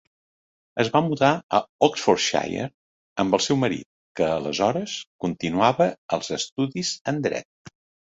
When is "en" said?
7.13-7.21